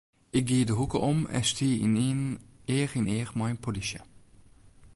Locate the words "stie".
1.51-1.75